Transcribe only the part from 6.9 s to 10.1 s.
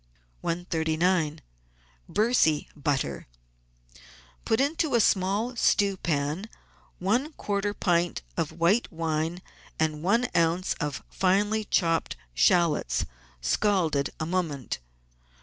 one quarter pint of white wine and